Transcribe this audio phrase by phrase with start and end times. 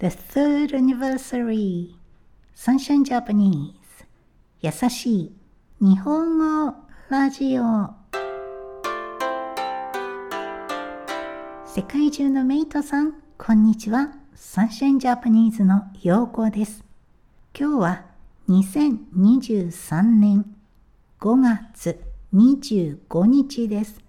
[0.00, 1.96] The third anniversary
[2.54, 3.72] Sunshine Japanese
[4.60, 5.32] 優しい
[5.80, 6.38] 日本
[6.68, 6.72] 語
[7.08, 7.90] ラジオ
[11.66, 14.12] 世界中のメイトさん、こんにちは。
[14.36, 16.84] サンシャインジャパニーズの陽子です。
[17.58, 18.04] 今日は
[18.48, 20.46] 2023年
[21.18, 22.00] 5月
[22.32, 24.00] 25日です。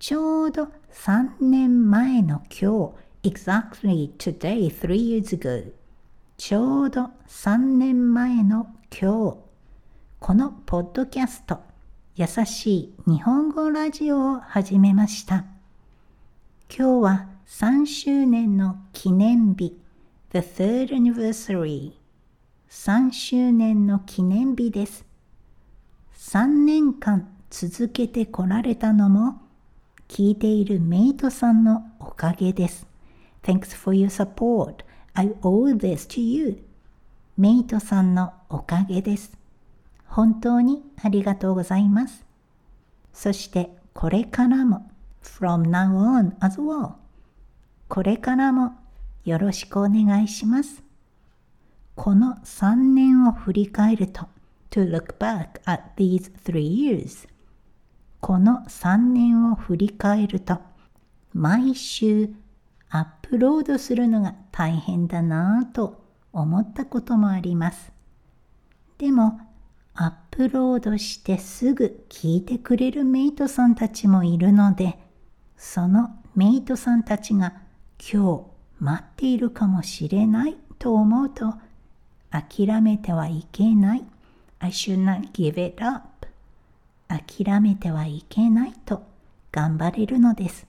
[0.00, 5.72] ちょうど3年前の今日、exactly today, three years ago.
[6.36, 9.36] ちょうど3年前の今日、
[10.20, 11.60] このポッドキャスト、
[12.14, 15.44] 優しい日本語ラジオを始めました。
[16.68, 19.76] 今日は3周年の記念日、
[20.32, 21.92] the third anniversary。
[22.70, 25.06] 3周年の記念日です。
[26.14, 29.40] 3年間続けてこられたのも
[30.08, 32.87] 聞いているメイトさんのおかげです。
[33.48, 34.84] Thanks for your support.
[35.14, 36.62] I owe this to you.
[37.38, 39.38] メイトさんのおかげです。
[40.04, 42.26] 本当にありがとうございます。
[43.14, 44.90] そしてこれからも
[45.22, 46.96] from now on as well
[47.88, 48.76] これからも
[49.24, 50.82] よろしくお願いします。
[51.94, 54.28] この3年を振り返ると
[54.68, 57.26] to look back at these three years
[58.20, 60.58] この3年を振り返ると、
[61.32, 62.28] 毎週
[62.90, 67.92] アップロードするのが大変だなぁと思ったこともあります。
[68.96, 69.40] でも、
[69.94, 74.98] アップロードしてすぐ聞いてくれるメイトさんたちもいるので、
[75.56, 77.54] そのメイトさんたちが
[77.98, 78.44] 今
[78.78, 81.54] 日待っているかもしれないと思うと、
[82.30, 84.04] 諦めてはいけない。
[84.60, 86.28] I should not give it up.
[87.08, 89.02] 諦めてはいけないと
[89.50, 90.66] 頑張れるのです。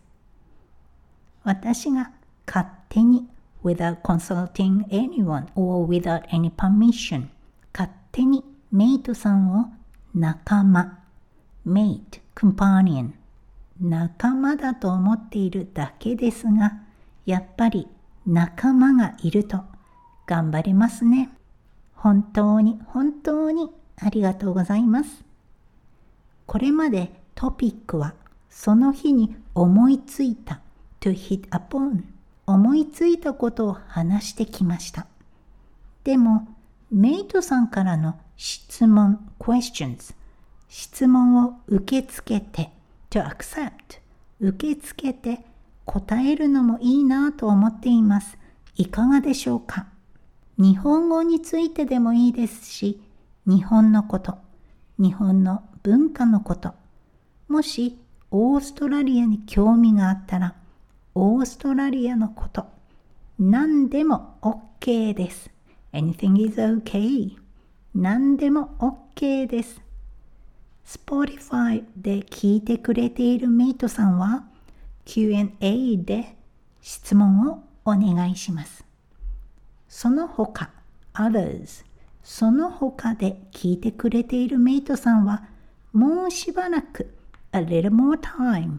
[1.43, 2.11] 私が
[2.45, 3.27] 勝手に
[3.63, 7.27] without consulting anyone or without any permission
[7.73, 9.67] 勝手にメイトさんを
[10.13, 10.99] 仲間
[11.65, 13.11] mate, companion
[13.79, 16.79] 仲間だと思っているだけですが
[17.25, 17.87] やっぱり
[18.25, 19.61] 仲間がいると
[20.25, 21.29] 頑張れますね。
[21.95, 25.23] 本当に本当にありがとうございます。
[26.45, 28.13] これまでトピックは
[28.49, 30.61] その日に思いついた
[30.99, 32.03] to hit upon
[32.45, 35.07] 思いついたことを話してきました。
[36.03, 36.47] でも
[36.91, 40.15] メイトさんからの質問 questions
[40.67, 42.71] 質問を受け付けて
[43.09, 43.99] to accept
[44.39, 45.43] 受け付けて
[45.85, 48.37] 答えるのもいいなと思っています。
[48.75, 49.87] いかがでしょうか？
[50.57, 53.01] 日本語についてでもいいですし、
[53.45, 54.37] 日本のこと、
[54.97, 56.73] 日本の文化のこと。
[57.47, 57.97] もし
[58.31, 60.55] オーストラリアに興味があったら、
[61.21, 62.65] オーストラリアのこと。
[63.37, 65.49] 何でも OK です。
[65.91, 67.35] Anything is okay.
[67.93, 69.81] 何でも OK です。
[70.85, 74.45] Spotify で聞いてくれているメイトさんは
[75.03, 76.37] Q&A で
[76.81, 78.85] 質問をお願いします。
[79.89, 80.71] その他、
[81.13, 81.83] others
[82.23, 85.43] その他で聞いてくれているメイトさんは
[85.91, 87.13] もうしばらく、
[87.51, 88.77] a little more time、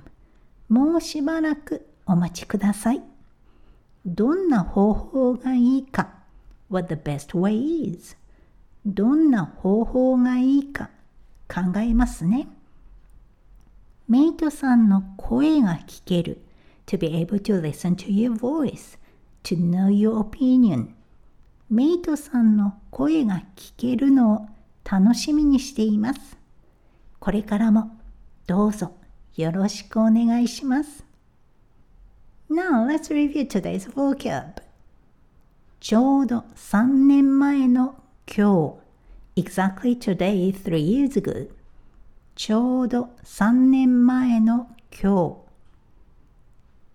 [0.71, 3.03] もうしばらくお待ちください。
[4.04, 6.15] どんな方法がいいか、
[6.69, 8.16] what the best way is、
[8.84, 10.91] どんな方法がいいか
[11.48, 12.48] 考えますね。
[14.09, 16.43] メイトさんの声が聞ける。
[16.87, 18.98] to be able to listen to your voice,
[19.44, 20.88] to know your opinion.
[21.71, 24.48] メイトさんの声が聞けるのを
[24.82, 26.37] 楽しみにしています。
[27.21, 27.97] これからも
[28.48, 28.92] どうぞ
[29.37, 31.09] よろしくお願いします。
[32.53, 34.61] Now let's review today's vocab.
[35.78, 37.94] ちょうど3年前の
[38.27, 38.77] 今
[39.37, 41.49] 日 exactly today three years ago
[42.34, 45.39] ちょうど3年前の今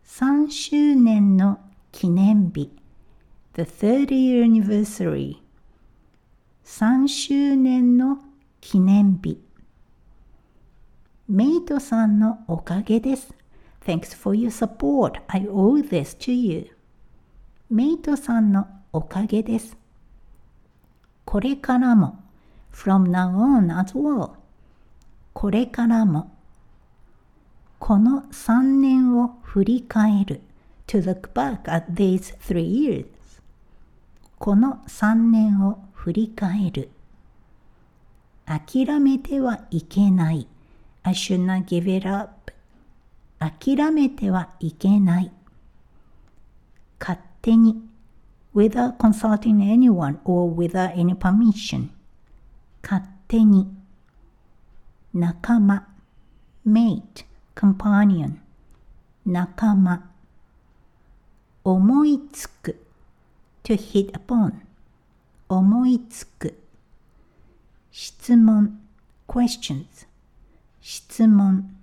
[0.04, 1.62] 日3周年の
[1.94, 2.70] 記念日
[3.54, 5.38] the 30 year anniversary
[6.66, 8.20] 3周年の
[8.60, 9.40] 記念日
[11.30, 13.45] メイトさんのおかげです。
[13.86, 15.22] Thanks for your support.
[15.28, 16.76] I owe this to you.
[17.70, 19.78] メイトさんのおかげです。
[21.26, 22.20] これからも
[22.72, 24.34] from now on as well
[25.34, 26.32] これからも
[27.80, 30.42] この3年を振り返る
[30.88, 33.06] to look back at these three years
[34.38, 36.90] この3年を振り返る
[38.46, 40.48] 諦めてはいけない
[41.04, 42.52] I should not give it up.
[43.40, 45.32] 諦めてはいけない。
[47.00, 47.82] 勝手に
[48.56, 51.90] without consulting anyone or without any permission
[52.82, 53.68] 勝手に
[55.14, 55.88] 仲間
[56.66, 58.38] mate companion
[59.26, 60.10] 仲間
[61.64, 62.80] 思いつく
[63.64, 64.54] to hit upon
[65.50, 66.58] 思いつく
[67.92, 68.80] 質問
[69.28, 70.08] questions
[70.82, 71.75] 質問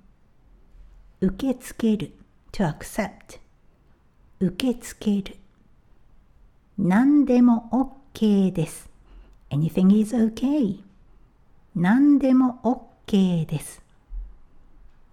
[1.25, 2.13] 受け付ける
[2.51, 3.39] to accept
[4.41, 5.37] 受け付ける
[6.77, 7.71] 何でも
[8.13, 8.91] OK です
[9.51, 10.81] anything is OK
[11.77, 12.59] 何でも
[13.07, 13.81] OK です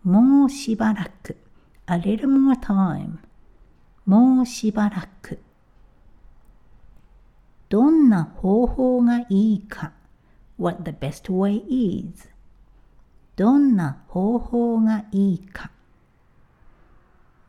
[0.03, 1.37] もうしばらく
[1.85, 3.19] a little more time
[4.07, 5.37] もうしばらく
[7.69, 9.91] どんな方法がいいか
[10.57, 12.27] what the best way is
[13.35, 15.69] どんな方法がいいか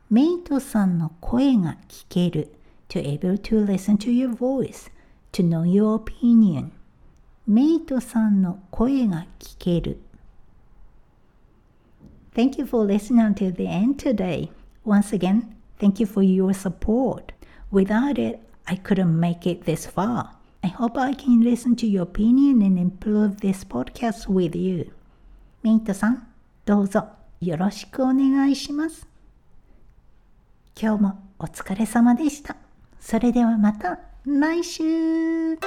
[0.10, 2.52] メイトさんの声が聞ける
[2.90, 4.92] to able to listen to your voice
[5.32, 6.70] to know your opinion
[7.48, 10.00] メイトさんの声が聞ける
[12.36, 14.50] Thank you for listening to the end today.
[14.86, 17.34] Once again, thank you for your support.
[17.72, 20.32] Without it, I couldn't make it this far.
[20.62, 24.92] I hope I can listen to your opinion and improve this podcast with you.
[25.64, 26.28] メイトさん、
[26.66, 27.08] どうぞ
[27.40, 29.09] よろしくお願いします。
[30.83, 32.57] 今日もお疲れ様でした。
[32.99, 35.59] それではまた来週